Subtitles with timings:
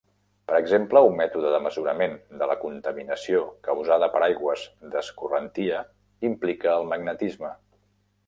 [0.51, 4.63] Per exemple, un mètode de mesurament de la contaminació causada per aigües
[4.95, 5.85] d'escorrentia,
[6.31, 7.53] implica el magnetisme.